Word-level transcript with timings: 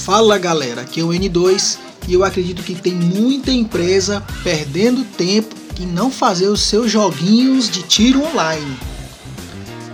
Fala 0.00 0.38
galera, 0.38 0.80
aqui 0.80 1.00
é 1.00 1.04
o 1.04 1.08
N2 1.08 1.78
e 2.08 2.14
eu 2.14 2.24
acredito 2.24 2.62
que 2.62 2.74
tem 2.74 2.94
muita 2.94 3.52
empresa 3.52 4.24
perdendo 4.42 5.04
tempo 5.04 5.54
em 5.78 5.84
não 5.84 6.10
fazer 6.10 6.48
os 6.48 6.62
seus 6.62 6.90
joguinhos 6.90 7.68
de 7.68 7.82
tiro 7.82 8.24
online. 8.24 8.78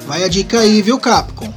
Vai 0.07 0.23
a 0.23 0.29
dica 0.29 0.61
aí, 0.61 0.81
viu 0.81 1.01
Capcom? 1.01 1.53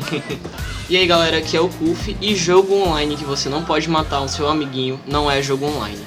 e 0.88 0.98
aí 0.98 1.06
galera, 1.06 1.38
aqui 1.38 1.56
é 1.56 1.60
o 1.60 1.68
Kuf 1.70 2.14
e 2.20 2.36
jogo 2.36 2.74
online 2.74 3.16
que 3.16 3.24
você 3.24 3.48
não 3.48 3.64
pode 3.64 3.88
matar 3.88 4.20
o 4.20 4.28
seu 4.28 4.46
amiguinho 4.46 5.00
não 5.06 5.30
é 5.30 5.42
jogo 5.42 5.64
online. 5.64 6.04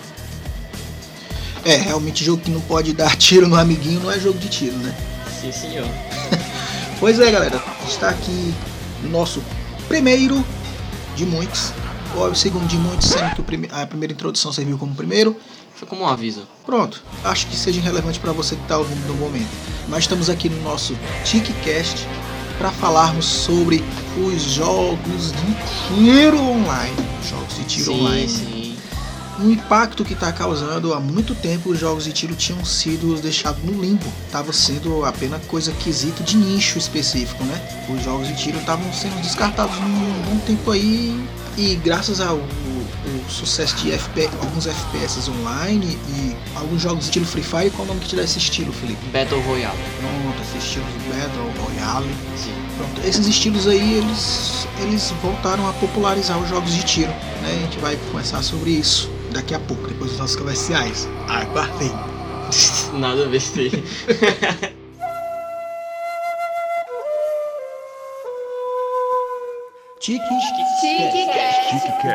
É, 1.65 1.77
realmente 1.77 2.23
jogo 2.23 2.43
que 2.43 2.51
não 2.51 2.61
pode 2.61 2.93
dar 2.93 3.13
tiro 3.17 3.47
no 3.47 3.55
amiguinho 3.55 4.01
não 4.01 4.11
é 4.11 4.19
jogo 4.19 4.37
de 4.37 4.49
tiro, 4.49 4.77
né? 4.77 4.95
Sim, 5.41 5.51
senhor. 5.51 5.87
pois 6.99 7.19
é, 7.19 7.31
galera, 7.31 7.61
está 7.87 8.09
aqui 8.09 8.53
o 9.03 9.07
nosso 9.07 9.41
primeiro 9.87 10.45
de 11.17 11.25
muitos, 11.25 11.73
ou 12.15 12.29
o 12.29 12.35
segundo 12.35 12.67
de 12.67 12.77
muitos, 12.77 13.07
sendo 13.09 13.35
que 13.35 13.69
a 13.71 13.85
primeira 13.85 14.13
introdução 14.13 14.53
serviu 14.53 14.77
como 14.77 14.95
primeiro. 14.95 15.35
Foi 15.75 15.87
como 15.87 16.03
um 16.03 16.07
aviso. 16.07 16.47
Pronto, 16.65 17.03
acho 17.23 17.45
que 17.47 17.55
seja 17.55 17.79
relevante 17.81 18.19
para 18.19 18.31
você 18.31 18.55
que 18.55 18.61
está 18.63 18.77
ouvindo 18.77 19.05
no 19.07 19.13
momento. 19.15 19.49
Nós 19.87 19.99
estamos 19.99 20.29
aqui 20.29 20.49
no 20.49 20.61
nosso 20.63 20.97
TikCast 21.23 22.07
para 22.57 22.71
falarmos 22.71 23.25
sobre 23.25 23.83
os 24.25 24.41
jogos 24.41 25.31
de 25.31 25.95
tiro 25.95 26.39
online. 26.39 26.95
Jogos 27.29 27.55
de 27.57 27.63
tiro 27.65 27.93
sim, 27.93 27.99
online. 27.99 28.29
Sim 28.29 28.66
um 29.39 29.51
impacto 29.51 30.03
que 30.03 30.13
está 30.13 30.31
causando 30.31 30.93
há 30.93 30.99
muito 30.99 31.35
tempo 31.35 31.69
os 31.69 31.79
jogos 31.79 32.05
de 32.05 32.13
tiro 32.13 32.35
tinham 32.35 32.63
sido 32.65 33.19
deixados 33.21 33.63
no 33.63 33.79
limbo, 33.81 34.05
estava 34.25 34.51
sendo 34.51 35.05
apenas 35.05 35.45
coisa 35.45 35.71
quesito 35.73 36.23
de 36.23 36.37
nicho 36.37 36.77
específico, 36.77 37.43
né? 37.43 37.85
Os 37.89 38.03
jogos 38.03 38.27
de 38.27 38.35
tiro 38.35 38.57
estavam 38.57 38.91
sendo 38.93 39.21
descartados 39.21 39.75
há 39.75 39.85
um 39.85 40.21
bom 40.29 40.39
tempo 40.45 40.71
aí 40.71 41.27
e 41.57 41.75
graças 41.75 42.19
ao 42.19 42.37
o, 42.37 43.29
sucesso 43.29 43.75
de 43.77 43.91
FP, 43.91 44.29
alguns 44.41 44.67
FPS 44.67 45.29
online 45.29 45.97
e 46.09 46.35
alguns 46.55 46.81
jogos 46.81 46.99
de 46.99 47.05
estilo 47.05 47.25
Free 47.25 47.43
Fire, 47.43 47.69
qual 47.71 47.81
é 47.81 47.91
o 47.91 47.93
nome 47.93 47.99
que 48.01 48.09
te 48.09 48.15
dá 48.15 48.23
esse 48.23 48.37
estilo, 48.37 48.71
Felipe? 48.71 49.05
Battle 49.11 49.41
Royale. 49.41 49.77
Pronto, 49.99 50.41
esse 50.41 50.57
estilo 50.57 50.85
de 50.85 51.09
Battle 51.09 51.63
Royale. 51.63 52.09
Sim. 52.37 52.53
Pronto, 52.77 53.07
esses 53.07 53.27
estilos 53.27 53.67
aí, 53.67 53.95
eles, 53.95 54.67
eles 54.81 55.13
voltaram 55.21 55.67
a 55.67 55.73
popularizar 55.73 56.37
os 56.39 56.49
jogos 56.49 56.73
de 56.73 56.83
tiro, 56.83 57.11
né? 57.41 57.57
A 57.57 57.61
gente 57.63 57.79
vai 57.79 57.97
conversar 57.97 58.43
sobre 58.43 58.71
isso 58.71 59.16
daqui 59.31 59.55
a 59.55 59.59
pouco, 59.59 59.87
depois 59.87 60.11
dos 60.11 60.19
nossos 60.19 60.35
comerciais. 60.35 61.07
Aguardem. 61.27 61.91
Nada 62.93 63.25
a 63.25 63.27
ver 63.27 63.37
isso 63.37 63.59
aí. 63.59 63.71
Tique 70.07 70.21
Tique 70.21 71.01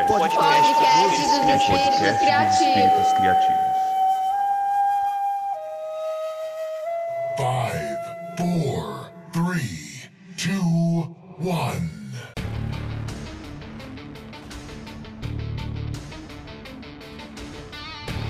podcast 0.07 0.73
dos 1.03 2.59
espíritos 2.59 3.13
criativos. 3.13 3.73
Five, 7.37 7.97
four, 8.37 9.11
three, 9.31 10.09
two, 10.37 11.15
one. 11.39 11.92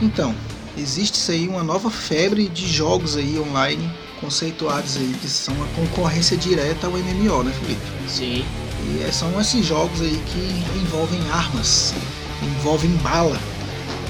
Então, 0.04 0.36
existe 0.78 1.16
isso 1.16 1.32
aí 1.32 1.48
uma 1.48 1.64
nova 1.64 1.90
febre 1.90 2.50
de 2.50 2.68
jogos 2.68 3.16
aí 3.16 3.40
online 3.40 3.90
conceituados 4.20 4.98
aí 4.98 5.16
que 5.22 5.30
são 5.30 5.54
a 5.64 5.68
concorrência 5.76 6.36
direta 6.36 6.88
ao 6.88 6.94
MMO, 6.94 7.44
né, 7.44 7.54
Felipe? 7.54 7.82
Sim. 8.08 8.45
E 8.86 9.12
são 9.14 9.39
esses 9.39 9.66
jogos 9.66 10.02
aí 10.02 10.22
que 10.27 10.77
envolvem 10.80 11.22
armas, 11.32 11.94
envolvem 12.42 12.92
bala, 12.98 13.39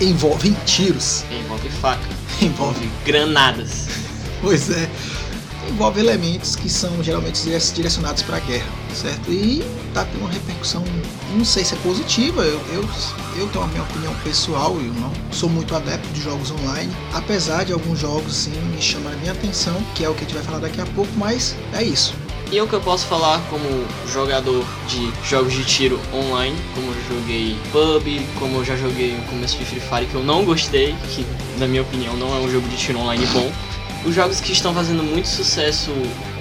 envolvem 0.02 0.56
tiros, 0.66 1.24
envolve 1.32 1.70
faca, 1.70 2.10
envolve 2.42 2.90
granadas. 3.06 3.88
Pois 4.42 4.72
é, 4.72 4.90
envolve 5.70 6.00
elementos 6.00 6.56
que 6.56 6.70
são 6.70 7.04
geralmente 7.04 7.42
direcionados 7.74 8.24
para 8.24 8.38
a 8.38 8.40
guerra, 8.40 8.70
certo? 8.94 9.32
E 9.32 9.64
tá 9.94 10.06
tendo 10.06 10.22
uma 10.22 10.30
repercussão, 10.30 10.84
não 11.36 11.46
sei 11.46 11.64
se 11.64 11.74
é 11.74 11.78
positiva, 11.78 12.44
eu, 12.44 12.60
eu, 12.74 12.90
eu 13.38 13.48
tenho 13.48 13.64
a 13.64 13.68
minha 13.68 13.84
opinião 13.84 14.14
pessoal, 14.24 14.76
eu 14.76 14.94
não 14.94 15.12
sou 15.32 15.50
muito 15.50 15.76
adepto 15.76 16.08
de 16.10 16.22
jogos 16.22 16.52
online, 16.52 16.92
apesar 17.14 17.64
de 17.64 17.74
alguns 17.74 18.00
jogos 18.00 18.34
sim 18.34 18.52
me 18.52 18.82
chamarem 18.82 19.18
a 19.18 19.22
minha 19.22 19.32
atenção, 19.34 19.76
que 19.96 20.04
é 20.04 20.10
o 20.10 20.14
que 20.14 20.22
a 20.22 20.24
gente 20.24 20.36
vai 20.36 20.44
falar 20.44 20.60
daqui 20.60 20.82
a 20.82 20.86
pouco, 20.88 21.12
mas 21.18 21.56
é 21.74 21.84
isso. 21.84 22.14
E 22.52 22.62
o 22.62 22.68
que 22.68 22.74
eu 22.74 22.82
posso 22.82 23.08
falar 23.08 23.42
como 23.50 23.66
jogador 24.12 24.64
de 24.88 25.12
jogos 25.28 25.54
de 25.54 25.66
tiro 25.66 26.00
online, 26.14 26.56
como 26.76 26.92
eu 26.92 26.96
joguei 27.10 27.58
PUB, 27.72 28.22
como 28.38 28.58
eu 28.58 28.64
já 28.64 28.76
joguei 28.76 29.16
no 29.16 29.24
começo 29.24 29.58
de 29.58 29.66
Free 29.66 29.80
Fire 29.80 30.06
que 30.06 30.14
eu 30.14 30.24
não 30.24 30.46
gostei, 30.46 30.96
que 31.16 31.26
na 31.58 31.68
minha 31.68 31.82
opinião 31.82 32.16
não 32.16 32.28
é 32.36 32.40
um 32.40 32.52
jogo 32.52 32.68
de 32.68 32.78
tiro 32.78 33.00
online 33.00 33.26
bom. 33.34 33.52
Os 34.06 34.14
jogos 34.14 34.42
que 34.42 34.52
estão 34.52 34.74
fazendo 34.74 35.02
muito 35.02 35.30
sucesso 35.30 35.90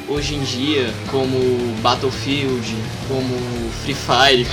hoje 0.09 0.35
em 0.35 0.43
dia, 0.43 0.93
como 1.13 1.39
Battlefield, 1.81 2.75
como 3.07 3.39
Free 3.83 3.95
Fire, 3.95 4.47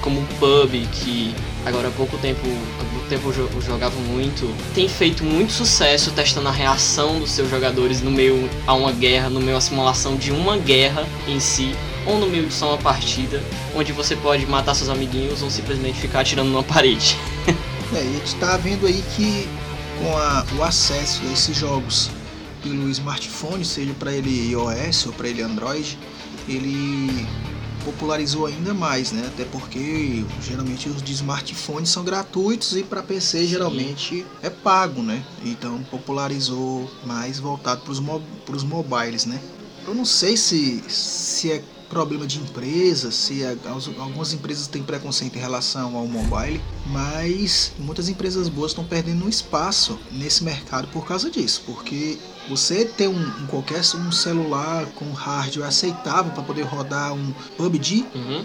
como 0.00 0.26
PUB, 0.40 0.88
que 0.90 1.32
agora 1.64 1.86
há 1.86 1.90
pouco 1.92 2.18
tempo, 2.18 2.40
há 2.80 2.84
pouco 2.84 3.08
tempo 3.08 3.32
eu 3.32 3.62
jogava 3.62 3.94
muito, 4.00 4.52
tem 4.74 4.88
feito 4.88 5.22
muito 5.22 5.52
sucesso 5.52 6.10
testando 6.10 6.48
a 6.48 6.50
reação 6.50 7.20
dos 7.20 7.30
seus 7.30 7.48
jogadores 7.48 8.02
no 8.02 8.10
meio 8.10 8.50
a 8.66 8.74
uma 8.74 8.90
guerra, 8.90 9.30
no 9.30 9.40
meio 9.40 9.56
a 9.56 9.60
simulação 9.60 10.16
de 10.16 10.32
uma 10.32 10.56
guerra 10.56 11.06
em 11.28 11.38
si, 11.38 11.76
ou 12.04 12.18
no 12.18 12.26
meio 12.26 12.46
de 12.46 12.54
só 12.54 12.70
uma 12.70 12.78
partida, 12.78 13.40
onde 13.76 13.92
você 13.92 14.16
pode 14.16 14.44
matar 14.46 14.74
seus 14.74 14.90
amiguinhos 14.90 15.42
ou 15.42 15.50
simplesmente 15.50 16.00
ficar 16.00 16.20
atirando 16.20 16.50
numa 16.50 16.64
parede. 16.64 17.16
é, 17.94 17.98
e 17.98 17.98
a 17.98 18.02
gente 18.02 18.26
está 18.26 18.56
vendo 18.56 18.84
aí 18.84 19.04
que 19.14 19.48
com 20.00 20.16
a, 20.16 20.44
o 20.58 20.62
acesso 20.64 21.22
a 21.28 21.32
esses 21.32 21.56
jogos 21.56 22.10
pelo 22.62 22.88
smartphone, 22.90 23.64
seja 23.64 23.94
para 23.94 24.12
ele 24.12 24.50
iOS 24.50 25.06
ou 25.06 25.12
para 25.12 25.28
ele 25.28 25.42
Android, 25.42 25.98
ele 26.48 27.26
popularizou 27.84 28.46
ainda 28.46 28.74
mais, 28.74 29.12
né? 29.12 29.24
Até 29.26 29.44
porque 29.44 30.24
geralmente 30.42 30.88
os 30.88 31.02
de 31.02 31.12
smartphone 31.12 31.86
são 31.86 32.04
gratuitos 32.04 32.76
e 32.76 32.82
para 32.82 33.02
PC 33.02 33.46
geralmente 33.46 34.26
é 34.42 34.50
pago, 34.50 35.02
né? 35.02 35.24
Então 35.44 35.82
popularizou 35.90 36.90
mais 37.04 37.38
voltado 37.38 37.82
para 37.82 38.56
os 38.56 38.64
mobiles, 38.64 39.24
né? 39.24 39.40
Eu 39.86 39.94
não 39.94 40.04
sei 40.04 40.36
se, 40.36 40.84
se 40.88 41.50
é 41.50 41.62
problema 41.88 42.26
de 42.26 42.38
empresa, 42.38 43.10
se 43.10 43.42
algumas 43.98 44.32
empresas 44.32 44.66
têm 44.66 44.82
preconceito 44.82 45.36
em 45.36 45.40
relação 45.40 45.96
ao 45.96 46.06
mobile, 46.06 46.60
mas 46.86 47.72
muitas 47.78 48.08
empresas 48.08 48.48
boas 48.48 48.72
estão 48.72 48.84
perdendo 48.84 49.28
espaço 49.28 49.98
nesse 50.12 50.44
mercado 50.44 50.88
por 50.88 51.06
causa 51.06 51.30
disso, 51.30 51.62
porque 51.66 52.18
você 52.48 52.84
ter 52.84 53.08
um, 53.08 53.20
um 53.20 53.46
qualquer 53.46 53.80
um 53.94 54.10
celular 54.10 54.86
com 54.94 55.12
hardware 55.12 55.68
aceitável 55.68 56.32
para 56.32 56.42
poder 56.42 56.62
rodar 56.62 57.12
um 57.12 57.32
PUBG, 57.56 58.06
uhum. 58.14 58.44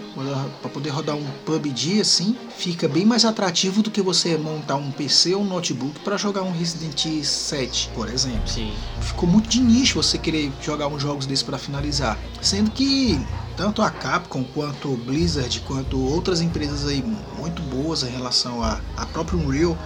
para 0.60 0.70
poder 0.70 0.90
rodar 0.90 1.16
um 1.16 1.24
PUBG 1.46 2.00
assim, 2.00 2.36
fica 2.56 2.86
bem 2.86 3.06
mais 3.06 3.24
atrativo 3.24 3.82
do 3.82 3.90
que 3.90 4.02
você 4.02 4.36
montar 4.36 4.76
um 4.76 4.90
PC 4.90 5.34
ou 5.34 5.42
um 5.42 5.46
notebook 5.46 6.00
para 6.00 6.16
jogar 6.16 6.42
um 6.42 6.52
Resident 6.52 7.24
7, 7.24 7.90
por 7.94 8.08
exemplo. 8.08 8.46
Sim. 8.46 8.72
Ficou 9.00 9.28
muito 9.28 9.48
de 9.48 9.60
nicho 9.60 10.02
você 10.02 10.18
querer 10.18 10.52
jogar 10.60 10.88
uns 10.88 11.00
jogos 11.00 11.26
desses 11.26 11.42
para 11.42 11.58
finalizar, 11.58 12.18
sendo 12.42 12.70
que 12.70 13.18
tanto 13.56 13.82
a 13.82 13.90
Capcom 13.90 14.44
quanto 14.54 14.92
o 14.92 14.96
Blizzard 14.96 15.60
quanto 15.60 15.98
outras 15.98 16.40
empresas 16.40 16.86
aí 16.86 17.04
muito 17.38 17.62
boas 17.62 18.02
em 18.02 18.10
relação 18.10 18.62
a, 18.62 18.80
a 18.96 19.06
próprio 19.06 19.38
Unreal 19.38 19.76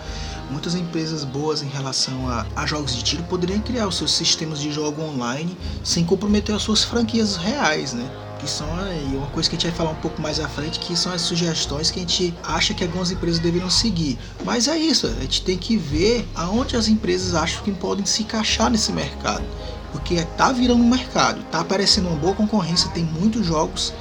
muitas 0.51 0.75
empresas 0.75 1.25
boas 1.25 1.63
em 1.63 1.69
relação 1.69 2.29
a, 2.29 2.47
a, 2.57 2.67
jogos 2.67 2.95
de 2.95 3.03
tiro 3.03 3.23
poderiam 3.25 3.61
criar 3.61 3.87
os 3.87 3.97
seus 3.97 4.13
sistemas 4.13 4.61
de 4.61 4.73
jogo 4.73 5.03
online 5.03 5.57
sem 5.85 6.05
comprometer 6.05 6.55
as 6.55 6.63
suas 6.63 6.85
franquias 6.85 7.37
reais, 7.37 7.93
né? 7.93 8.11
Que 8.39 8.49
são 8.49 8.69
aí 8.79 9.17
uma 9.17 9.27
coisa 9.29 9.49
que 9.49 9.57
a 9.57 9.59
gente 9.59 9.69
vai 9.69 9.77
falar 9.77 9.91
um 9.91 10.01
pouco 10.01 10.23
mais 10.23 10.39
à 10.39 10.49
frente, 10.49 10.79
que 10.79 10.97
são 10.97 11.13
as 11.13 11.23
sugestões 11.23 11.91
que 11.91 11.99
a 11.99 12.03
gente 12.03 12.33
acha 12.45 12.73
que 12.73 12.85
algumas 12.85 13.11
empresas 13.11 13.41
deveriam 13.41 13.69
seguir. 13.69 14.17
Mas 14.45 14.69
é 14.69 14.79
isso, 14.79 15.07
a 15.07 15.21
gente 15.23 15.43
tem 15.43 15.59
que 15.59 15.77
ver 15.77 16.27
aonde 16.35 16.77
as 16.77 16.87
empresas 16.87 17.35
acham 17.35 17.63
que 17.65 17.73
podem 17.73 18.07
se 18.07 18.23
encaixar 18.23 18.71
nesse 18.71 18.93
mercado. 18.93 19.45
Porque 19.93 20.23
tá 20.37 20.53
virando 20.53 20.83
um 20.83 20.89
mercado, 20.89 21.43
tá 21.51 21.61
aparecendo 21.61 22.09
uma 22.09 22.17
boa 22.17 22.35
concorrência, 22.35 22.91
tem 22.91 23.05
muitos 23.05 23.47
jogos 23.47 23.93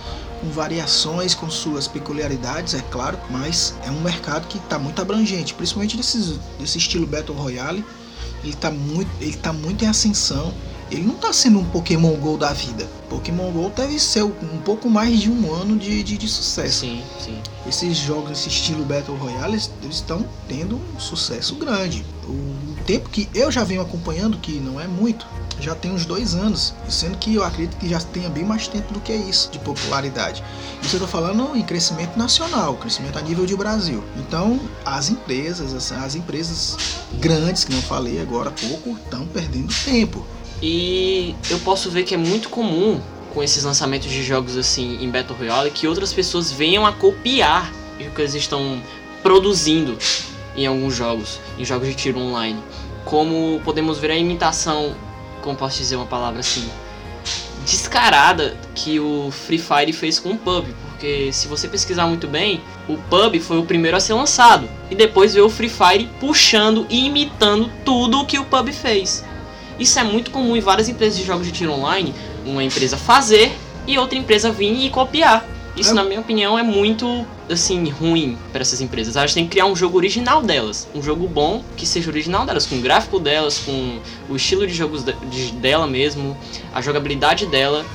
com 0.41 0.49
variações, 0.49 1.33
com 1.33 1.49
suas 1.49 1.87
peculiaridades, 1.87 2.73
é 2.73 2.81
claro, 2.91 3.17
mas 3.29 3.73
é 3.83 3.91
um 3.91 4.01
mercado 4.01 4.47
que 4.47 4.57
está 4.57 4.77
muito 4.77 5.01
abrangente, 5.01 5.53
principalmente 5.53 5.97
desse, 5.97 6.39
desse 6.59 6.77
estilo 6.77 7.07
Battle 7.07 7.37
Royale. 7.37 7.83
Ele 8.43 8.53
está 8.53 8.69
muito, 8.69 9.09
ele 9.19 9.35
tá 9.35 9.51
muito 9.51 9.83
em 9.83 9.87
ascensão. 9.87 10.53
Ele 10.89 11.03
não 11.03 11.15
está 11.15 11.33
sendo 11.33 11.59
um 11.59 11.65
Pokémon 11.65 12.13
GO 12.15 12.37
da 12.37 12.53
vida. 12.53 12.87
Pokémon 13.09 13.51
GO 13.51 13.69
deve 13.75 13.99
ser 13.99 14.23
um 14.23 14.61
pouco 14.63 14.89
mais 14.89 15.19
de 15.19 15.29
um 15.29 15.53
ano 15.53 15.75
de, 15.75 16.01
de, 16.01 16.17
de 16.17 16.27
sucesso. 16.29 16.81
Sim, 16.81 17.03
sim. 17.19 17.41
Esses 17.67 17.97
jogos, 17.97 18.31
esse 18.31 18.47
estilo 18.47 18.85
Battle 18.85 19.17
Royale, 19.17 19.61
eles 19.83 19.95
estão 19.95 20.25
tendo 20.47 20.79
um 20.95 20.99
sucesso 20.99 21.55
grande. 21.55 22.05
O 22.23 22.76
tempo 22.87 23.09
que 23.09 23.29
eu 23.35 23.51
já 23.51 23.65
venho 23.65 23.81
acompanhando, 23.81 24.37
que 24.37 24.53
não 24.53 24.79
é 24.79 24.87
muito, 24.87 25.27
já 25.59 25.75
tem 25.75 25.91
uns 25.91 26.05
dois 26.05 26.33
anos, 26.33 26.73
sendo 26.87 27.17
que 27.17 27.35
eu 27.35 27.43
acredito 27.43 27.77
que 27.77 27.89
já 27.89 27.99
tenha 27.99 28.29
bem 28.29 28.45
mais 28.45 28.67
tempo 28.67 28.93
do 28.93 29.01
que 29.01 29.13
isso 29.13 29.51
de 29.51 29.59
popularidade. 29.59 30.41
Isso 30.81 30.95
eu 30.95 31.01
tô 31.01 31.07
falando 31.07 31.55
em 31.55 31.61
crescimento 31.61 32.17
nacional, 32.17 32.75
crescimento 32.77 33.19
a 33.19 33.21
nível 33.21 33.45
de 33.45 33.55
Brasil. 33.57 34.01
Então, 34.15 34.59
as 34.85 35.09
empresas, 35.09 35.73
as, 35.73 35.91
as 35.91 36.15
empresas 36.15 36.77
grandes, 37.15 37.65
que 37.65 37.73
não 37.73 37.81
falei 37.81 38.21
agora 38.21 38.49
há 38.49 38.53
pouco, 38.53 38.97
estão 39.03 39.27
perdendo 39.27 39.73
tempo. 39.83 40.25
E 40.61 41.35
eu 41.49 41.59
posso 41.59 41.91
ver 41.91 42.03
que 42.03 42.15
é 42.15 42.17
muito 42.17 42.49
comum 42.49 43.01
com 43.33 43.43
esses 43.43 43.65
lançamentos 43.65 44.09
de 44.09 44.23
jogos 44.23 44.55
assim 44.55 45.03
em 45.03 45.11
Battle 45.11 45.37
Royale 45.37 45.69
que 45.69 45.87
outras 45.87 46.13
pessoas 46.13 46.51
venham 46.51 46.85
a 46.85 46.93
copiar 46.93 47.71
o 47.99 48.09
que 48.09 48.21
eles 48.21 48.33
estão 48.33 48.81
produzindo 49.21 49.97
em 50.57 50.65
alguns 50.65 50.95
jogos, 50.95 51.39
em 51.57 51.63
jogos 51.63 51.87
de 51.87 51.93
tiro 51.93 52.19
online. 52.19 52.59
Como 53.05 53.61
podemos 53.63 53.99
ver 53.99 54.11
a 54.11 54.17
imitação, 54.17 54.95
como 55.41 55.55
posso 55.55 55.77
dizer 55.77 55.95
uma 55.95 56.07
palavra 56.07 56.39
assim, 56.39 56.67
descarada 57.65 58.57
que 58.73 58.99
o 58.99 59.29
Free 59.31 59.59
Fire 59.59 59.93
fez 59.93 60.19
com 60.19 60.31
o 60.31 60.37
PUBG, 60.37 60.73
porque 60.87 61.31
se 61.31 61.47
você 61.47 61.67
pesquisar 61.67 62.07
muito 62.07 62.27
bem, 62.27 62.61
o 62.87 62.97
PUBG 62.97 63.39
foi 63.39 63.57
o 63.59 63.63
primeiro 63.63 63.95
a 63.95 63.99
ser 63.99 64.13
lançado 64.13 64.67
e 64.89 64.95
depois 64.95 65.33
veio 65.33 65.45
o 65.45 65.49
Free 65.49 65.69
Fire 65.69 66.09
puxando 66.19 66.87
e 66.89 67.05
imitando 67.05 67.69
tudo 67.85 68.21
o 68.21 68.25
que 68.25 68.39
o 68.39 68.45
PUBG 68.45 68.73
fez. 68.73 69.23
Isso 69.79 69.99
é 69.99 70.03
muito 70.03 70.31
comum 70.31 70.55
em 70.55 70.61
várias 70.61 70.89
empresas 70.89 71.19
de 71.19 71.25
jogos 71.25 71.45
de 71.45 71.51
tiro 71.51 71.71
online, 71.71 72.15
uma 72.45 72.63
empresa 72.63 72.97
fazer 72.97 73.51
e 73.85 73.97
outra 73.97 74.17
empresa 74.17 74.51
vir 74.51 74.85
e 74.85 74.89
copiar. 74.89 75.45
Isso, 75.77 75.91
É. 75.91 75.93
na 75.93 76.03
minha 76.03 76.19
opinião, 76.19 76.57
é 76.57 76.63
muito 76.63 77.25
assim 77.49 77.89
ruim 77.89 78.37
para 78.51 78.61
essas 78.61 78.81
empresas. 78.81 79.15
Elas 79.15 79.33
têm 79.33 79.43
que 79.45 79.51
criar 79.51 79.65
um 79.65 79.75
jogo 79.75 79.97
original 79.97 80.41
delas, 80.41 80.87
um 80.93 81.01
jogo 81.01 81.27
bom 81.27 81.63
que 81.75 81.85
seja 81.85 82.09
original 82.09 82.45
delas, 82.45 82.65
com 82.65 82.75
o 82.77 82.81
gráfico 82.81 83.19
delas, 83.19 83.59
com 83.59 83.99
o 84.29 84.35
estilo 84.35 84.65
de 84.67 84.73
jogos 84.73 85.03
de- 85.03 85.13
de- 85.29 85.51
dela 85.53 85.87
mesmo, 85.87 86.35
a 86.73 86.81
jogabilidade 86.81 87.45
dela, 87.45 87.85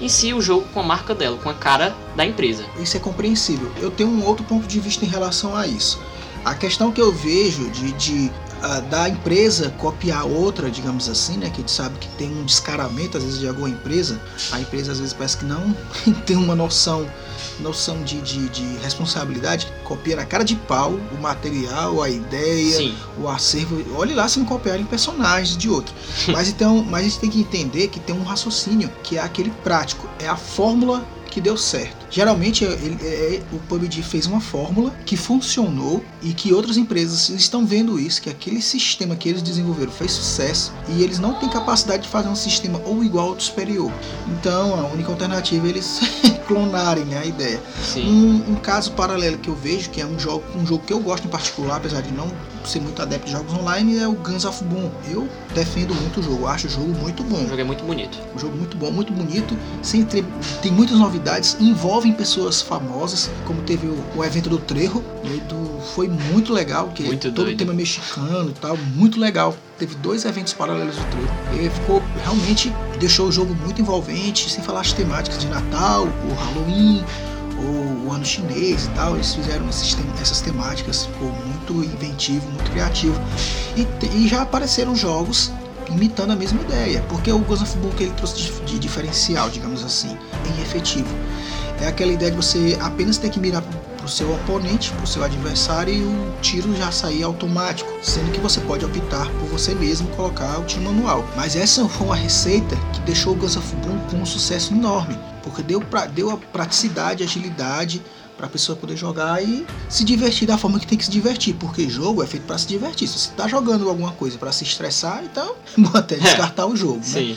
em 0.00 0.08
si 0.08 0.32
o 0.34 0.40
jogo 0.42 0.66
com 0.74 0.80
a 0.80 0.82
marca 0.82 1.14
dela, 1.14 1.38
com 1.42 1.48
a 1.48 1.54
cara 1.54 1.94
da 2.16 2.24
empresa. 2.26 2.64
Isso 2.80 2.96
é 2.96 3.00
compreensível. 3.00 3.70
Eu 3.80 3.90
tenho 3.90 4.10
um 4.10 4.24
outro 4.24 4.44
ponto 4.44 4.66
de 4.66 4.78
vista 4.80 5.04
em 5.04 5.08
relação 5.08 5.54
a 5.56 5.66
isso. 5.66 6.00
A 6.44 6.54
questão 6.54 6.92
que 6.92 7.00
eu 7.00 7.12
vejo 7.12 7.70
de, 7.70 7.92
de, 7.92 8.30
da 8.90 9.08
empresa 9.08 9.70
copiar 9.78 10.24
outra, 10.24 10.70
digamos 10.70 11.08
assim, 11.08 11.36
né, 11.36 11.48
que 11.50 11.56
a 11.56 11.60
gente 11.60 11.70
sabe 11.70 11.98
que 11.98 12.08
tem 12.10 12.30
um 12.30 12.44
descaramento 12.44 13.16
às 13.16 13.24
vezes 13.24 13.38
de 13.38 13.48
alguma 13.48 13.68
empresa, 13.68 14.20
a 14.52 14.60
empresa 14.60 14.92
às 14.92 14.98
vezes 14.98 15.12
parece 15.12 15.38
que 15.38 15.44
não 15.44 15.74
tem 16.26 16.36
uma 16.36 16.54
noção 16.54 17.06
noção 17.60 18.02
de, 18.02 18.20
de, 18.20 18.48
de 18.48 18.76
responsabilidade, 18.82 19.66
copia 19.84 20.16
na 20.16 20.24
cara 20.24 20.44
de 20.44 20.54
pau 20.54 20.92
o 21.12 21.20
material, 21.20 22.02
a 22.02 22.10
ideia, 22.10 22.76
Sim, 22.76 22.96
o 23.18 23.28
acervo. 23.28 23.82
Olhe 23.96 24.14
lá 24.14 24.28
se 24.28 24.38
não 24.38 24.46
copiarem 24.46 24.84
personagens 24.84 25.56
de 25.56 25.68
outro. 25.68 25.94
Mas 26.28 26.48
então, 26.48 26.84
mas 26.84 27.00
a 27.00 27.04
gente 27.04 27.18
tem 27.18 27.30
que 27.30 27.40
entender 27.40 27.88
que 27.88 28.00
tem 28.00 28.14
um 28.14 28.22
raciocínio 28.22 28.90
que 29.02 29.16
é 29.16 29.20
aquele 29.20 29.50
prático, 29.62 30.08
é 30.18 30.28
a 30.28 30.36
fórmula 30.36 31.04
que 31.36 31.40
deu 31.42 31.54
certo. 31.54 32.06
Geralmente 32.10 32.64
ele, 32.64 32.96
é- 33.02 33.42
o 33.52 33.58
PUBG 33.68 34.02
fez 34.02 34.24
uma 34.24 34.40
fórmula 34.40 34.90
que 35.04 35.18
funcionou 35.18 36.02
e 36.22 36.32
que 36.32 36.50
outras 36.50 36.78
empresas 36.78 37.28
estão 37.28 37.66
vendo 37.66 38.00
isso, 38.00 38.22
que 38.22 38.30
aquele 38.30 38.62
sistema 38.62 39.14
que 39.14 39.28
eles 39.28 39.42
desenvolveram 39.42 39.92
fez 39.92 40.12
sucesso 40.12 40.72
e 40.88 41.02
eles 41.02 41.18
não 41.18 41.34
têm 41.34 41.50
capacidade 41.50 42.04
de 42.04 42.08
fazer 42.08 42.28
um 42.30 42.34
sistema 42.34 42.80
ou 42.86 43.04
igual 43.04 43.28
ou 43.28 43.38
superior. 43.40 43.92
Então 44.26 44.80
a 44.80 44.86
única 44.90 45.10
alternativa 45.12 45.66
é 45.66 45.68
eles 45.68 46.00
clonarem 46.46 47.04
né, 47.04 47.18
a 47.18 47.24
ideia. 47.26 47.60
Um, 47.96 48.52
um 48.52 48.54
caso 48.56 48.92
paralelo 48.92 49.38
que 49.38 49.48
eu 49.48 49.54
vejo, 49.54 49.90
que 49.90 50.00
é 50.00 50.06
um 50.06 50.18
jogo, 50.18 50.44
um 50.56 50.66
jogo 50.66 50.84
que 50.84 50.92
eu 50.92 51.00
gosto 51.00 51.26
em 51.26 51.30
particular, 51.30 51.76
apesar 51.76 52.00
de 52.02 52.12
não 52.12 52.26
ser 52.64 52.80
muito 52.80 53.00
adepto 53.00 53.26
de 53.26 53.32
jogos 53.32 53.52
online, 53.54 53.98
é 53.98 54.08
o 54.08 54.12
Guns 54.12 54.44
of 54.44 54.62
Boom. 54.64 54.90
Eu 55.08 55.28
defendo 55.54 55.94
muito 55.94 56.20
o 56.20 56.22
jogo, 56.22 56.46
acho 56.46 56.66
o 56.66 56.70
jogo 56.70 56.88
muito 57.00 57.22
bom. 57.22 57.36
O 57.44 57.48
jogo 57.48 57.60
é 57.60 57.64
muito 57.64 57.84
bonito. 57.84 58.18
Um 58.34 58.38
jogo 58.38 58.56
muito 58.56 58.76
bom, 58.76 58.90
muito 58.90 59.12
bonito, 59.12 59.56
tem 60.62 60.72
muitas 60.72 60.98
novidades, 60.98 61.56
envolvem 61.60 62.12
pessoas 62.12 62.60
famosas, 62.62 63.30
como 63.46 63.62
teve 63.62 63.86
o, 63.86 63.98
o 64.16 64.24
evento 64.24 64.48
do 64.48 64.58
Trejo, 64.58 65.02
né, 65.24 65.40
do- 65.48 65.66
foi 65.94 66.08
muito 66.08 66.52
legal, 66.52 66.88
que 66.88 67.04
Muito 67.04 67.30
todo 67.30 67.48
o 67.48 67.56
tema 67.56 67.72
mexicano 67.72 68.50
e 68.50 68.54
tal, 68.60 68.76
muito 68.96 69.20
legal. 69.20 69.54
Teve 69.78 69.94
dois 69.96 70.24
eventos 70.24 70.52
paralelos 70.52 70.96
do 70.96 71.04
Trejo. 71.04 71.64
E 71.66 71.70
ficou 71.70 72.02
realmente 72.24 72.72
deixou 72.98 73.28
o 73.28 73.32
jogo 73.32 73.54
muito 73.54 73.80
envolvente, 73.80 74.50
sem 74.50 74.62
falar 74.62 74.80
as 74.80 74.92
temáticas 74.92 75.40
de 75.40 75.46
Natal, 75.46 76.04
o 76.04 76.34
Halloween, 76.34 77.04
o, 77.58 78.06
o 78.06 78.12
ano 78.12 78.24
chinês 78.24 78.86
e 78.86 78.90
tal. 78.90 79.14
Eles 79.14 79.34
fizeram 79.34 79.68
esses 79.68 79.96
essas 80.20 80.40
temáticas, 80.40 81.06
ficou 81.06 81.30
muito 81.30 81.84
inventivo, 81.84 82.46
muito 82.50 82.70
criativo. 82.70 83.20
E, 83.76 83.86
e 84.16 84.28
já 84.28 84.42
apareceram 84.42 84.94
jogos 84.94 85.52
imitando 85.90 86.32
a 86.32 86.36
mesma 86.36 86.60
ideia, 86.62 87.04
porque 87.08 87.30
o 87.30 87.38
Ghost 87.38 87.64
of 87.64 87.76
Boom 87.78 87.90
que 87.90 88.04
ele 88.04 88.12
trouxe 88.12 88.36
de, 88.36 88.60
de 88.62 88.78
diferencial, 88.78 89.48
digamos 89.50 89.84
assim, 89.84 90.16
em 90.46 90.62
efetivo. 90.62 91.08
É 91.80 91.86
aquela 91.86 92.12
ideia 92.12 92.30
de 92.30 92.36
você 92.36 92.76
apenas 92.80 93.18
ter 93.18 93.30
que 93.30 93.38
mirar 93.38 93.62
pro 94.06 94.12
seu 94.12 94.32
oponente, 94.32 94.92
pro 94.92 95.06
seu 95.06 95.24
adversário 95.24 95.92
e 95.92 96.00
o 96.00 96.34
tiro 96.40 96.74
já 96.76 96.92
sair 96.92 97.24
automático, 97.24 97.92
sendo 98.00 98.30
que 98.30 98.38
você 98.38 98.60
pode 98.60 98.84
optar 98.84 99.28
por 99.32 99.48
você 99.48 99.74
mesmo 99.74 100.06
colocar 100.10 100.60
o 100.60 100.64
tiro 100.64 100.82
manual. 100.82 101.28
Mas 101.34 101.56
essa 101.56 101.86
foi 101.90 102.06
uma 102.06 102.14
receita 102.14 102.76
que 102.92 103.00
deixou 103.00 103.32
o 103.32 103.36
Guns 103.36 103.56
of 103.56 103.74
Boom 103.76 103.98
com 104.08 104.18
um 104.18 104.26
sucesso 104.26 104.72
enorme, 104.72 105.18
porque 105.42 105.60
deu, 105.60 105.80
pra, 105.80 106.06
deu 106.06 106.30
a 106.30 106.36
praticidade, 106.36 107.24
agilidade 107.24 108.00
para 108.36 108.46
a 108.46 108.48
pessoa 108.48 108.76
poder 108.76 108.96
jogar 108.96 109.42
e 109.42 109.66
se 109.88 110.04
divertir 110.04 110.46
da 110.46 110.56
forma 110.56 110.78
que 110.78 110.86
tem 110.86 110.96
que 110.96 111.06
se 111.06 111.10
divertir, 111.10 111.54
porque 111.54 111.88
jogo 111.88 112.22
é 112.22 112.26
feito 112.28 112.46
para 112.46 112.58
se 112.58 112.68
divertir. 112.68 113.08
Se 113.08 113.18
você 113.18 113.30
tá 113.32 113.48
jogando 113.48 113.88
alguma 113.88 114.12
coisa 114.12 114.38
para 114.38 114.52
se 114.52 114.62
estressar, 114.62 115.24
então 115.24 115.56
é 115.76 115.80
bom 115.80 115.98
até 115.98 116.16
descartar 116.16 116.66
o 116.66 116.76
jogo, 116.76 116.98
né? 116.98 117.36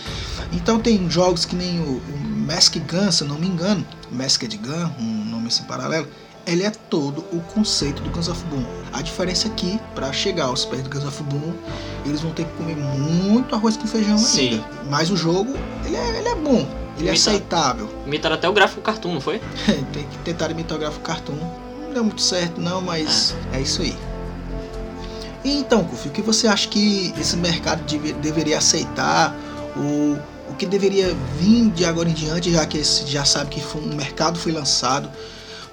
Então 0.51 0.79
tem 0.79 1.09
jogos 1.09 1.45
que 1.45 1.55
nem 1.55 1.79
o, 1.79 1.93
o 1.97 2.19
Mask 2.45 2.75
Gun, 2.75 3.11
se 3.11 3.23
eu 3.23 3.27
não 3.27 3.39
me 3.39 3.47
engano, 3.47 3.83
Masked 4.11 4.57
Gun, 4.57 4.91
um 4.99 5.25
nome 5.25 5.47
assim 5.47 5.63
paralelo, 5.63 6.07
ele 6.49 6.63
é 6.63 6.71
todo 6.89 7.23
o 7.31 7.39
conceito 7.53 8.01
do 8.01 8.09
Guns 8.09 8.27
of 8.27 8.43
Boom. 8.45 8.63
A 8.91 9.01
diferença 9.01 9.47
é 9.47 9.51
que, 9.51 9.79
para 9.95 10.11
chegar 10.11 10.45
aos 10.45 10.65
pés 10.65 10.81
do 10.83 10.89
Guns 10.89 11.05
of 11.05 11.23
Boom, 11.23 11.53
eles 12.05 12.21
vão 12.21 12.31
ter 12.31 12.45
que 12.45 12.51
comer 12.53 12.75
muito 12.75 13.53
arroz 13.55 13.77
com 13.77 13.87
feijão 13.87 14.17
Sim. 14.17 14.49
ainda. 14.49 14.65
Mas 14.89 15.09
o 15.09 15.15
jogo, 15.17 15.53
ele 15.85 15.95
é, 15.95 16.17
ele 16.19 16.27
é 16.27 16.35
bom, 16.35 16.67
ele 16.97 17.07
é 17.09 17.11
Imita- 17.11 17.13
aceitável. 17.13 17.89
Imitaram 18.05 18.35
até 18.35 18.49
o 18.49 18.53
gráfico 18.53 18.81
cartoon, 18.81 19.13
não 19.13 19.21
foi? 19.21 19.39
tem 19.93 20.03
que 20.07 20.17
tentar 20.19 20.49
imitar 20.51 20.77
o 20.77 20.79
gráfico 20.79 21.03
cartoon. 21.03 21.35
Não 21.85 21.93
deu 21.93 22.03
muito 22.03 22.21
certo 22.21 22.59
não, 22.59 22.81
mas 22.81 23.35
é 23.53 23.61
isso 23.61 23.81
aí. 23.81 23.95
E 25.43 25.57
então, 25.57 25.83
Kufi, 25.83 26.09
o 26.09 26.11
que 26.11 26.21
você 26.21 26.47
acha 26.47 26.67
que 26.67 27.13
esse 27.19 27.35
mercado 27.37 27.81
deve- 27.89 28.13
deveria 28.13 28.57
aceitar? 28.57 29.33
O, 29.77 30.17
o 30.51 30.55
que 30.57 30.65
deveria 30.65 31.15
vir 31.39 31.69
de 31.69 31.85
agora 31.85 32.09
em 32.09 32.13
diante, 32.13 32.51
já 32.51 32.65
que 32.65 32.77
esse 32.79 33.05
já 33.07 33.23
sabe 33.23 33.49
que 33.51 33.77
um 33.77 33.95
mercado 33.95 34.37
foi 34.37 34.51
lançado, 34.51 35.09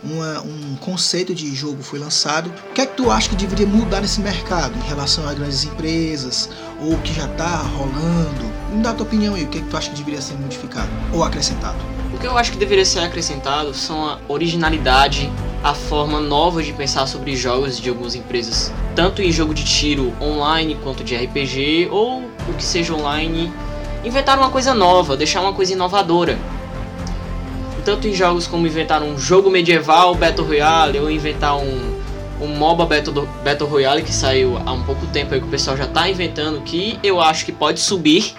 uma- 0.03 0.41
um 0.43 0.77
conceito 0.77 1.35
de 1.35 1.55
jogo 1.55 1.83
foi 1.83 1.99
lançado. 1.99 2.53
O 2.71 2.73
que 2.73 2.81
é 2.81 2.87
que 2.87 2.97
tu 2.97 3.11
acha 3.11 3.29
que 3.29 3.37
deveria 3.37 3.67
mudar 3.67 4.01
nesse 4.01 4.21
mercado 4.21 4.77
em 4.77 4.89
relação 4.89 5.29
a 5.29 5.35
grandes 5.35 5.65
empresas 5.65 6.49
ou 6.81 6.95
o 6.95 6.99
que 6.99 7.13
já 7.13 7.27
está 7.27 7.57
rolando? 7.57 8.45
Me 8.73 8.83
dá 8.83 8.91
a 8.91 8.95
tua 8.95 9.07
opinião 9.07 9.35
aí, 9.35 9.45
o 9.45 9.49
que 9.49 9.59
é 9.59 9.61
que 9.61 9.69
tu 9.69 9.77
acha 9.77 9.91
que 9.91 9.97
deveria 9.97 10.21
ser 10.21 10.35
modificado 10.35 10.89
ou 11.13 11.25
acrescentado? 11.25 11.79
O 12.13 12.19
que 12.19 12.27
eu 12.27 12.37
acho 12.39 12.53
que 12.53 12.59
deveria 12.59 12.85
ser 12.85 13.01
acrescentado 13.01 13.75
são 13.75 14.07
a 14.07 14.19
originalidade, 14.29 15.31
a 15.63 15.75
forma 15.75 16.21
nova 16.21 16.63
de 16.63 16.73
pensar 16.73 17.07
sobre 17.07 17.35
jogos 17.37 17.79
de 17.79 17.89
algumas 17.89 18.15
empresas, 18.15 18.73
tanto 18.95 19.21
em 19.21 19.33
jogo 19.33 19.53
de 19.53 19.65
tiro 19.65 20.13
online 20.21 20.77
quanto 20.83 21.03
de 21.03 21.15
RPG 21.17 21.89
ou 21.91 22.23
o 22.49 22.55
que 22.57 22.65
seja 22.65 22.95
online, 22.95 23.53
inventar 24.05 24.39
uma 24.39 24.51
coisa 24.51 24.73
nova, 24.73 25.17
deixar 25.17 25.41
uma 25.41 25.53
coisa 25.53 25.73
inovadora. 25.73 26.39
Tanto 27.87 28.09
em 28.09 28.13
jogos 28.13 28.49
como 28.49 28.67
inventar 28.67 29.01
um 29.01 29.17
jogo 29.17 29.49
medieval 29.49 30.13
Battle 30.17 30.45
Royale 30.45 30.99
ou 30.99 31.09
inventar 31.09 31.57
um, 31.57 32.01
um 32.41 32.49
MOBA 32.49 32.85
Battle, 32.85 33.29
Battle 33.45 33.69
Royale 33.69 34.03
que 34.03 34.13
saiu 34.13 34.61
há 34.67 34.73
um 34.73 34.83
pouco 34.83 35.07
tempo 35.07 35.33
aí 35.33 35.41
que 35.41 35.47
o 35.47 35.51
pessoal 35.51 35.77
já 35.77 35.85
está 35.85 36.11
inventando 36.11 36.61
que 36.63 36.99
eu 37.01 37.21
acho 37.21 37.45
que 37.45 37.53
pode 37.53 37.79
subir, 37.79 38.35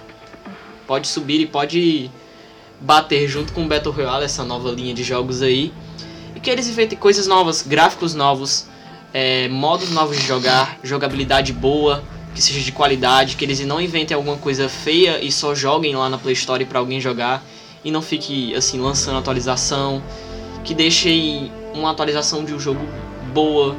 pode 0.86 1.08
subir 1.08 1.39
e 1.39 1.46
pode 1.46 2.12
bater 2.82 3.25
junto 3.30 3.54
com 3.54 3.63
o 3.63 3.68
Battle 3.70 3.94
Royale, 3.94 4.25
essa 4.25 4.44
nova 4.44 4.70
linha 4.70 4.94
de 4.94 5.01
jogos 5.01 5.42
aí. 5.42 5.72
E 6.36 6.42
que 6.42 6.50
eles 6.50 6.68
inventem 6.68 6.98
coisas 6.98 7.25
novas, 7.25 7.62
gráficos 7.62 8.13
novos, 8.13 8.68
é, 9.13 9.48
modos 9.48 9.92
novos 9.92 10.18
de 10.18 10.27
jogar, 10.27 10.77
jogabilidade 10.84 11.54
boa, 11.54 12.04
que 12.36 12.42
seja 12.42 12.60
de 12.60 12.74
qualidade, 12.74 13.38
que 13.38 13.46
eles 13.46 13.62
não 13.62 13.80
inventem 13.80 14.13
alguma 14.13 14.36
coisa 14.36 14.68
feia 14.68 15.24
e 15.24 15.32
só 15.32 15.56
joguem 15.56 15.96
lá 15.96 16.10
na 16.10 16.18
Play 16.18 16.34
Store 16.34 16.66
para 16.66 16.80
alguém 16.80 17.00
jogar 17.00 17.42
e 17.84 17.92
não 17.92 18.02
fique 18.02 18.56
assim 18.56 18.80
lançando 18.80 19.18
atualização, 19.18 20.02
que 20.64 20.74
deixem 20.74 21.52
uma 21.74 21.92
atualização 21.92 22.44
de 22.44 22.54
um 22.54 22.60
jogo 22.60 22.82
boa. 23.34 23.76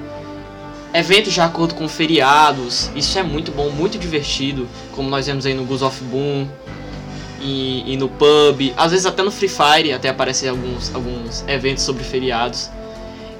Eventos 0.94 1.32
de 1.34 1.40
acordo 1.40 1.74
com 1.74 1.86
feriados, 1.86 2.90
isso 2.96 3.18
é 3.18 3.22
muito 3.22 3.52
bom, 3.52 3.68
muito 3.70 3.98
divertido, 3.98 4.66
como 4.94 5.10
nós 5.10 5.26
vemos 5.26 5.44
aí 5.44 5.52
no 5.52 5.64
Goose 5.64 5.84
of 5.84 6.02
Boom, 6.04 6.48
e, 7.40 7.84
e 7.92 7.96
no 7.96 8.08
pub, 8.08 8.72
às 8.76 8.90
vezes 8.90 9.06
até 9.06 9.22
no 9.22 9.30
Free 9.30 9.48
Fire 9.48 9.92
até 9.92 10.08
aparecem 10.08 10.48
alguns, 10.48 10.92
alguns 10.94 11.44
eventos 11.46 11.84
sobre 11.84 12.02
feriados. 12.02 12.70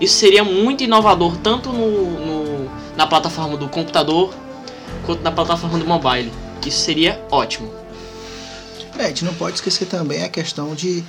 Isso 0.00 0.14
seria 0.18 0.44
muito 0.44 0.84
inovador 0.84 1.36
tanto 1.38 1.70
no, 1.72 1.90
no- 2.24 2.70
na 2.96 3.06
plataforma 3.06 3.56
do 3.56 3.68
computador 3.68 4.32
quanto 5.04 5.22
na 5.22 5.32
plataforma 5.32 5.78
do 5.78 5.86
mobile. 5.86 6.30
Isso 6.64 6.78
seria 6.80 7.20
ótimo. 7.30 7.72
É, 8.98 9.04
a 9.04 9.08
gente 9.08 9.24
não 9.24 9.34
pode 9.34 9.54
esquecer 9.54 9.86
também 9.86 10.24
a 10.24 10.28
questão 10.28 10.74
de 10.74 11.04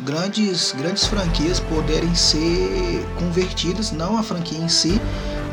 grandes, 0.00 0.74
grandes 0.76 1.06
franquias 1.06 1.60
poderem 1.60 2.12
ser 2.14 3.06
convertidas, 3.16 3.92
não 3.92 4.18
a 4.18 4.24
franquia 4.24 4.58
em 4.58 4.68
si, 4.68 5.00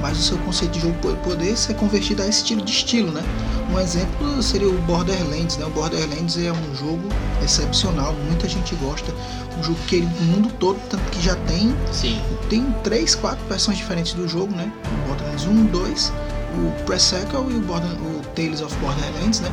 mas 0.01 0.17
o 0.19 0.21
seu 0.23 0.37
conceito 0.39 0.71
de 0.71 0.79
jogo 0.81 0.95
poder 1.17 1.55
ser 1.55 1.75
convertido 1.75 2.23
a 2.23 2.27
esse 2.27 2.43
tipo 2.43 2.63
de 2.63 2.71
estilo, 2.71 3.11
né? 3.11 3.23
Um 3.71 3.79
exemplo 3.79 4.41
seria 4.41 4.67
o 4.67 4.77
Borderlands, 4.81 5.57
né? 5.57 5.65
O 5.65 5.69
Borderlands 5.69 6.37
é 6.37 6.51
um 6.51 6.75
jogo 6.75 7.07
excepcional, 7.43 8.13
muita 8.27 8.49
gente 8.49 8.73
gosta, 8.75 9.11
um 9.59 9.63
jogo 9.63 9.77
que 9.87 9.97
ele, 9.97 10.05
no 10.05 10.21
mundo 10.21 10.53
todo, 10.59 10.79
tanto 10.89 11.03
que 11.11 11.21
já 11.21 11.35
tem, 11.47 11.75
Sim. 11.91 12.19
tem 12.49 12.65
três, 12.83 13.13
quatro 13.13 13.45
versões 13.47 13.77
diferentes 13.77 14.13
do 14.13 14.27
jogo, 14.27 14.55
né? 14.55 14.71
O 14.85 15.07
Borderlands 15.07 15.45
1, 15.45 15.65
2, 15.67 16.13
o 16.57 16.83
Pre-Sequel 16.85 17.51
e 17.51 17.55
o, 17.55 17.59
Border, 17.61 17.91
o 17.91 18.21
Tales 18.35 18.61
of 18.61 18.75
Borderlands, 18.77 19.39
né? 19.41 19.49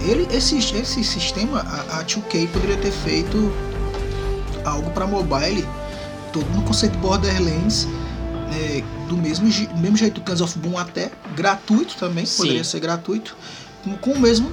Ele, 0.00 0.26
esse, 0.34 0.58
esse 0.58 1.04
sistema, 1.04 1.60
a, 1.60 2.00
a 2.00 2.04
2K 2.04 2.48
poderia 2.48 2.76
ter 2.76 2.92
feito 2.92 3.52
algo 4.64 4.90
para 4.90 5.06
mobile, 5.06 5.66
todo 6.32 6.46
no 6.54 6.62
conceito 6.62 6.96
Borderlands, 6.98 7.86
né, 8.50 8.82
do 9.08 9.16
mesmo, 9.16 9.50
je- 9.50 9.68
mesmo 9.76 9.96
jeito 9.96 10.20
do 10.20 10.40
of 10.40 10.58
Boom 10.58 10.78
até, 10.78 11.10
gratuito 11.34 11.94
também, 11.96 12.26
Sim. 12.26 12.36
poderia 12.38 12.64
ser 12.64 12.80
gratuito, 12.80 13.36
com, 13.84 13.96
com 13.96 14.10
o 14.12 14.20
mesmo 14.20 14.52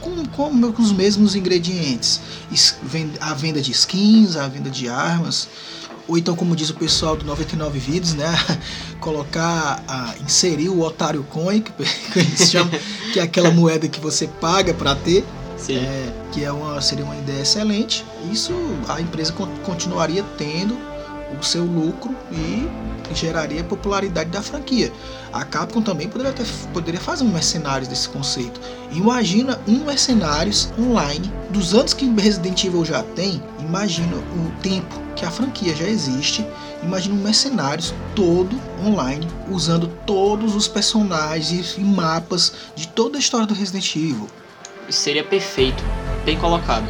com, 0.00 0.24
com, 0.26 0.82
os 0.82 0.92
mesmos 0.92 1.34
ingredientes, 1.34 2.20
a 3.20 3.34
venda 3.34 3.60
de 3.60 3.72
skins, 3.72 4.36
a 4.36 4.46
venda 4.46 4.70
de 4.70 4.88
armas, 4.88 5.48
ou 6.08 6.16
então 6.16 6.34
como 6.34 6.56
diz 6.56 6.70
o 6.70 6.74
pessoal 6.74 7.14
do 7.14 7.24
99 7.24 7.78
Vidas, 7.78 8.14
né, 8.14 8.26
colocar, 8.98 9.82
a, 9.86 10.14
inserir 10.24 10.70
o 10.70 10.80
Otário 10.80 11.22
Coin, 11.24 11.60
que, 11.60 11.70
que 12.12 12.18
eles 12.18 12.50
chamam, 12.50 12.72
que 13.12 13.20
é 13.20 13.22
aquela 13.22 13.50
moeda 13.50 13.86
que 13.86 14.00
você 14.00 14.26
paga 14.26 14.72
para 14.74 14.94
ter, 14.96 15.24
é, 15.68 16.12
que 16.32 16.42
é 16.42 16.50
uma, 16.50 16.80
seria 16.80 17.04
uma 17.04 17.16
ideia 17.16 17.42
excelente. 17.42 18.04
Isso 18.32 18.52
a 18.88 19.00
empresa 19.00 19.32
con- 19.32 19.48
continuaria 19.64 20.24
tendo 20.36 20.76
o 21.38 21.44
seu 21.44 21.64
lucro 21.64 22.14
e 22.32 22.68
geraria 23.14 23.64
popularidade 23.64 24.30
da 24.30 24.42
franquia. 24.42 24.92
A 25.32 25.44
Capcom 25.44 25.82
também 25.82 26.08
poderia, 26.08 26.32
ter, 26.32 26.46
poderia 26.72 27.00
fazer 27.00 27.24
um 27.24 27.28
mercenários 27.28 27.88
desse 27.88 28.08
conceito. 28.08 28.60
Imagina 28.92 29.58
um 29.66 29.84
mercenários 29.84 30.72
online 30.78 31.30
dos 31.50 31.74
anos 31.74 31.92
que 31.92 32.08
Resident 32.08 32.64
Evil 32.64 32.84
já 32.84 33.02
tem. 33.02 33.42
Imagina 33.60 34.16
o 34.16 34.62
tempo 34.62 35.00
que 35.14 35.24
a 35.24 35.30
franquia 35.30 35.74
já 35.74 35.86
existe. 35.86 36.46
Imagina 36.82 37.14
um 37.14 37.22
mercenários 37.22 37.94
todo 38.14 38.58
online, 38.84 39.26
usando 39.50 39.88
todos 40.06 40.54
os 40.54 40.68
personagens 40.68 41.76
e 41.76 41.80
mapas 41.80 42.52
de 42.74 42.88
toda 42.88 43.18
a 43.18 43.20
história 43.20 43.46
do 43.46 43.54
Resident 43.54 43.94
Evil. 43.96 44.28
Isso 44.88 45.00
seria 45.00 45.24
perfeito. 45.24 45.82
Bem 46.24 46.38
colocado. 46.38 46.86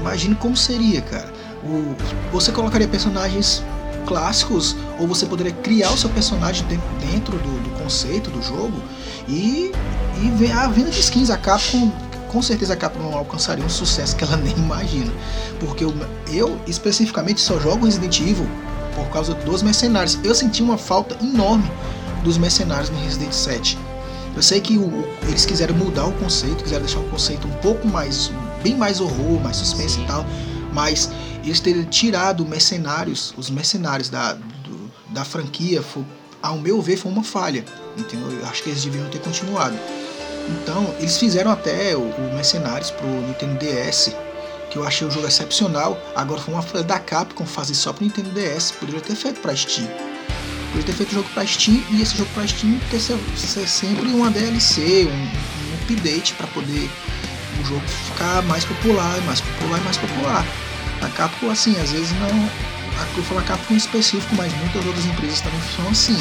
Imagine 0.00 0.34
como 0.34 0.56
seria, 0.56 1.00
cara. 1.02 1.32
O, 1.64 1.94
você 2.32 2.50
colocaria 2.52 2.88
personagens 2.88 3.62
clássicos 4.06 4.74
ou 4.98 5.06
você 5.06 5.26
poderia 5.26 5.52
criar 5.52 5.90
o 5.92 5.96
seu 5.96 6.10
personagem 6.10 6.66
de- 6.66 6.80
dentro 7.06 7.38
do, 7.38 7.62
do 7.62 7.70
conceito 7.82 8.30
do 8.30 8.42
jogo 8.42 8.82
e, 9.28 9.70
e 10.20 10.52
a 10.52 10.66
venda 10.68 10.90
de 10.90 10.98
skins? 11.00 11.30
A 11.30 11.36
Capcom 11.36 11.90
com 12.28 12.40
certeza 12.42 12.72
a 12.72 12.76
Capcom 12.76 13.02
não 13.02 13.16
alcançaria 13.16 13.64
um 13.64 13.68
sucesso 13.68 14.16
que 14.16 14.24
ela 14.24 14.36
nem 14.42 14.56
imagina 14.56 15.12
porque 15.60 15.84
eu, 15.84 15.94
eu 16.32 16.58
especificamente 16.66 17.40
só 17.40 17.58
jogo 17.60 17.84
Resident 17.86 18.18
Evil 18.20 18.46
por 18.96 19.06
causa 19.08 19.32
dos 19.34 19.62
mercenários. 19.62 20.18
Eu 20.22 20.34
senti 20.34 20.62
uma 20.62 20.76
falta 20.76 21.16
enorme 21.24 21.70
dos 22.24 22.36
mercenários 22.38 22.90
no 22.90 22.98
Resident 23.00 23.32
7 23.32 23.78
eu 24.34 24.42
sei 24.42 24.60
que 24.62 24.78
o- 24.78 25.04
eles 25.28 25.44
quiseram 25.44 25.74
mudar 25.74 26.06
o 26.06 26.12
conceito, 26.12 26.64
quiseram 26.64 26.84
deixar 26.84 27.00
um 27.00 27.08
conceito 27.10 27.46
um 27.46 27.50
pouco 27.60 27.86
mais, 27.86 28.30
bem 28.62 28.74
mais 28.74 28.98
horror, 28.98 29.38
mais 29.42 29.58
suspense 29.58 30.00
e 30.00 30.04
tal, 30.06 30.24
mas 30.72 31.10
eles 31.44 31.60
terem 31.60 31.82
tirado 31.84 32.44
mercenários, 32.46 33.32
os 33.36 33.50
mercenários 33.50 34.08
da, 34.08 34.34
do- 34.34 34.90
da 35.10 35.24
franquia, 35.24 35.82
foi, 35.82 36.04
ao 36.42 36.58
meu 36.58 36.80
ver, 36.80 36.96
foi 36.96 37.10
uma 37.12 37.22
falha, 37.24 37.64
entendeu? 37.96 38.30
Eu 38.30 38.46
acho 38.46 38.62
que 38.62 38.70
eles 38.70 38.82
deviam 38.84 39.08
ter 39.08 39.18
continuado. 39.20 39.76
Então, 40.48 40.94
eles 40.98 41.16
fizeram 41.18 41.50
até 41.52 41.96
o, 41.96 42.00
o 42.00 42.34
Mercenários 42.34 42.90
pro 42.90 43.06
Nintendo 43.06 43.58
DS, 43.60 44.10
que 44.70 44.76
eu 44.76 44.84
achei 44.84 45.06
o 45.06 45.10
jogo 45.10 45.26
excepcional. 45.28 45.96
Agora 46.16 46.40
foi 46.40 46.52
uma 46.54 46.62
falha 46.62 46.82
da 46.82 46.98
Capcom 46.98 47.46
fazer 47.46 47.74
só 47.74 47.92
pro 47.92 48.04
Nintendo 48.04 48.30
DS, 48.30 48.72
poderia 48.72 49.00
ter 49.00 49.14
feito 49.14 49.40
pra 49.40 49.54
Steam. 49.54 49.86
Poderia 50.72 50.86
ter 50.86 50.92
feito 50.94 51.10
o 51.12 51.14
jogo 51.14 51.28
pra 51.32 51.46
Steam 51.46 51.80
e 51.92 52.02
esse 52.02 52.16
jogo 52.16 52.28
pra 52.34 52.44
Steam 52.46 52.80
ter 52.90 52.98
ser, 52.98 53.16
ser 53.36 53.68
sempre 53.68 54.08
uma 54.08 54.30
DLC, 54.32 55.06
um, 55.06 55.12
um 55.12 55.74
update 55.84 56.32
para 56.34 56.46
poder 56.48 56.90
o 57.60 57.64
jogo 57.64 57.82
ficar 58.08 58.42
mais 58.42 58.64
popular, 58.64 59.20
mais 59.22 59.40
popular 59.40 59.78
e 59.78 59.84
mais 59.84 59.96
popular. 59.98 60.44
A 61.02 61.08
Capcom, 61.08 61.50
assim, 61.50 61.78
às 61.80 61.90
vezes 61.90 62.12
não. 62.12 62.50
Eu 63.16 63.22
falo 63.24 63.40
a 63.40 63.42
Capcom 63.42 63.74
em 63.74 63.76
específico, 63.76 64.34
mas 64.36 64.52
muitas 64.58 64.84
outras 64.86 65.04
empresas 65.04 65.40
também 65.40 65.60
são 65.76 65.88
assim. 65.88 66.18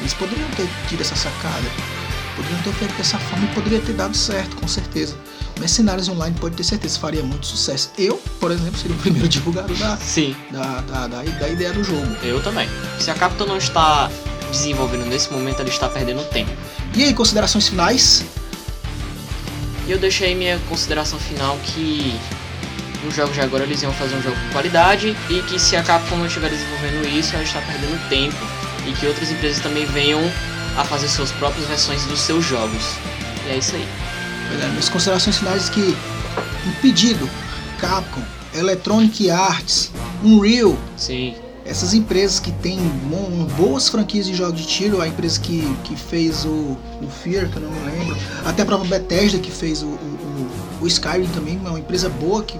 Eles 0.00 0.14
poderiam 0.14 0.48
ter 0.50 0.68
tido 0.88 1.00
essa 1.00 1.16
sacada, 1.16 1.70
poderiam 2.36 2.60
ter 2.62 2.72
feito 2.74 2.94
dessa 2.96 3.18
forma 3.18 3.44
e 3.44 3.54
poderia 3.54 3.80
ter 3.80 3.92
dado 3.94 4.16
certo, 4.16 4.56
com 4.56 4.68
certeza. 4.68 5.16
Mercenários 5.58 6.08
Online 6.08 6.34
pode 6.40 6.56
ter 6.56 6.64
certeza 6.64 6.98
faria 6.98 7.22
muito 7.22 7.46
sucesso. 7.46 7.90
Eu, 7.98 8.16
por 8.40 8.50
exemplo, 8.50 8.78
seria 8.78 8.96
o 8.96 8.98
primeiro 8.98 9.28
divulgador 9.28 9.76
da, 9.76 9.96
Sim. 9.98 10.34
da, 10.50 10.80
da, 10.80 11.06
da, 11.06 11.22
da 11.22 11.48
ideia 11.48 11.72
do 11.72 11.84
jogo. 11.84 12.06
Eu 12.22 12.42
também. 12.42 12.68
Se 12.98 13.10
a 13.10 13.14
Capcom 13.14 13.44
não 13.44 13.58
está 13.58 14.10
desenvolvendo 14.50 15.06
nesse 15.06 15.30
momento, 15.32 15.60
ela 15.60 15.68
está 15.68 15.88
perdendo 15.88 16.24
tempo. 16.30 16.50
E 16.94 17.04
aí, 17.04 17.14
considerações 17.14 17.68
finais? 17.68 18.24
Eu 19.86 19.98
deixei 19.98 20.34
minha 20.34 20.58
consideração 20.68 21.18
final 21.18 21.58
que 21.58 22.18
nos 23.04 23.14
jogos 23.14 23.34
de 23.34 23.40
agora 23.40 23.64
eles 23.64 23.82
iam 23.82 23.92
fazer 23.92 24.14
um 24.16 24.22
jogo 24.22 24.36
com 24.36 24.52
qualidade 24.52 25.16
e 25.28 25.42
que 25.42 25.58
se 25.58 25.76
a 25.76 25.82
Capcom 25.82 26.16
não 26.16 26.26
estiver 26.26 26.50
desenvolvendo 26.50 27.06
isso, 27.08 27.34
ela 27.34 27.42
está 27.44 27.60
perdendo 27.62 28.08
tempo 28.08 28.36
e 28.86 28.92
que 28.92 29.06
outras 29.06 29.30
empresas 29.30 29.60
também 29.62 29.86
venham 29.86 30.20
a 30.76 30.84
fazer 30.84 31.08
suas 31.08 31.30
próprias 31.32 31.66
versões 31.66 32.04
dos 32.04 32.20
seus 32.20 32.44
jogos. 32.44 32.82
E 33.46 33.50
é 33.50 33.56
isso 33.58 33.74
aí. 33.74 33.86
Pois 34.48 34.62
é, 34.62 34.66
minhas 34.68 34.88
considerações 34.88 35.38
finais 35.38 35.68
que 35.68 35.96
um 36.66 36.72
pedido, 36.82 37.28
Capcom, 37.78 38.22
Electronic 38.54 39.30
Arts, 39.30 39.90
Unreal, 40.22 40.76
Sim, 40.96 41.34
essas 41.64 41.94
empresas 41.94 42.40
que 42.40 42.50
têm 42.52 42.78
boas 43.56 43.88
franquias 43.88 44.26
de 44.26 44.34
jogos 44.34 44.60
de 44.60 44.66
tiro, 44.66 45.00
a 45.00 45.06
empresa 45.08 45.38
que, 45.40 45.62
que 45.84 45.94
fez 45.96 46.44
o, 46.44 46.48
o 47.00 47.08
Fear, 47.22 47.48
que 47.48 47.56
eu 47.56 47.62
não 47.62 47.70
me 47.70 47.90
lembro, 47.90 48.16
até 48.44 48.62
a 48.62 48.66
própria 48.66 48.98
Bethesda 48.98 49.38
que 49.38 49.50
fez 49.50 49.82
o, 49.82 49.86
o, 49.86 49.90
o- 49.90 50.50
o 50.82 50.86
Skyrim 50.86 51.26
também, 51.28 51.60
é 51.64 51.68
uma 51.68 51.78
empresa 51.78 52.08
boa 52.08 52.42
que 52.42 52.58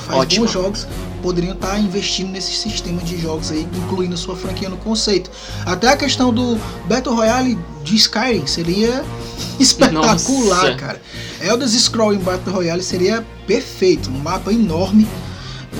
faz 0.00 0.18
Ótimo. 0.20 0.46
bons 0.46 0.52
jogos, 0.52 0.86
poderiam 1.22 1.54
estar 1.54 1.78
investindo 1.78 2.30
nesse 2.30 2.54
sistema 2.54 3.02
de 3.02 3.20
jogos 3.20 3.50
aí, 3.50 3.62
incluindo 3.62 4.16
sua 4.16 4.36
franquia 4.36 4.68
no 4.68 4.76
conceito. 4.76 5.30
Até 5.64 5.88
a 5.88 5.96
questão 5.96 6.32
do 6.32 6.58
Battle 6.86 7.14
Royale 7.14 7.58
de 7.82 7.96
Skyrim 7.96 8.46
seria 8.46 9.04
espetacular, 9.58 10.64
Nossa. 10.64 10.74
cara. 10.74 11.02
Elder 11.40 11.68
Scrolls 11.68 12.20
em 12.20 12.24
Battle 12.24 12.54
Royale 12.54 12.82
seria 12.82 13.24
perfeito, 13.46 14.10
um 14.10 14.18
mapa 14.18 14.52
enorme. 14.52 15.06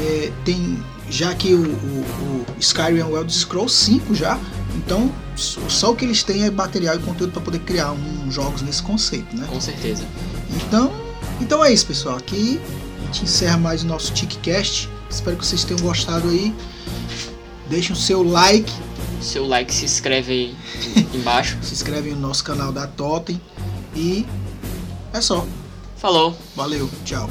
É, 0.00 0.32
tem 0.44 0.82
já 1.08 1.34
que 1.34 1.54
o, 1.54 1.62
o, 1.62 2.46
o 2.56 2.58
Skyrim 2.58 2.98
é 2.98 3.04
o 3.04 3.16
Elder 3.16 3.30
Scrolls 3.30 3.76
5 3.84 4.14
já, 4.14 4.38
então 4.76 5.10
só 5.36 5.92
o 5.92 5.96
que 5.96 6.04
eles 6.04 6.22
têm 6.22 6.44
é 6.44 6.50
material 6.50 6.96
e 6.96 6.98
conteúdo 7.00 7.32
para 7.32 7.42
poder 7.42 7.58
criar 7.60 7.92
um, 7.92 8.30
jogos 8.30 8.62
nesse 8.62 8.82
conceito, 8.82 9.36
né? 9.36 9.46
com 9.48 9.60
certeza. 9.60 10.04
Então, 10.56 10.92
então 11.40 11.64
é 11.64 11.72
isso, 11.72 11.86
pessoal. 11.86 12.16
Aqui 12.16 12.60
gente 13.14 13.24
encerra 13.24 13.56
mais 13.56 13.84
o 13.84 13.86
nosso 13.86 14.12
TicCast. 14.12 14.88
Espero 15.08 15.36
que 15.36 15.46
vocês 15.46 15.62
tenham 15.62 15.80
gostado 15.80 16.28
aí. 16.28 16.52
Deixem 17.70 17.92
o 17.92 17.96
seu 17.96 18.22
like, 18.22 18.70
Seu 19.20 19.46
like 19.46 19.72
se 19.72 19.84
inscreve 19.84 20.32
aí 20.32 20.56
embaixo. 21.14 21.56
se 21.62 21.72
inscrevem 21.72 22.12
no 22.12 22.20
nosso 22.20 22.42
canal 22.42 22.72
da 22.72 22.86
Totem 22.86 23.40
e 23.94 24.26
é 25.12 25.20
só. 25.20 25.46
Falou! 25.96 26.36
Valeu, 26.56 26.90
tchau. 27.04 27.30